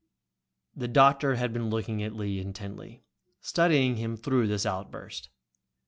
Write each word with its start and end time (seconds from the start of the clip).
The 0.75 0.87
doctor 0.87 1.35
had 1.35 1.53
been 1.53 1.69
looking 1.69 2.01
at 2.01 2.15
Lee 2.15 2.39
intently, 2.39 3.03
studying 3.39 3.97
him 3.97 4.17
through 4.17 4.47
this 4.47 4.65
outburst. 4.65 5.29